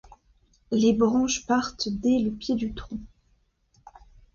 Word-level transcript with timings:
Les 0.71 0.93
branches 0.93 1.45
partent 1.45 1.87
dès 1.87 2.17
le 2.17 2.31
pied 2.31 2.55
du 2.55 2.73
tronc. 2.73 2.99